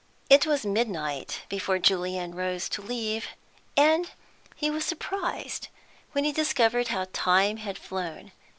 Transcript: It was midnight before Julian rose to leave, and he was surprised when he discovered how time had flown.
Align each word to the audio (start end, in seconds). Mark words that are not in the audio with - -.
It 0.31 0.47
was 0.47 0.65
midnight 0.65 1.43
before 1.47 1.77
Julian 1.77 2.33
rose 2.33 2.67
to 2.69 2.81
leave, 2.81 3.27
and 3.77 4.09
he 4.55 4.71
was 4.71 4.83
surprised 4.83 5.67
when 6.13 6.23
he 6.23 6.31
discovered 6.31 6.87
how 6.87 7.05
time 7.13 7.57
had 7.57 7.77
flown. 7.77 8.31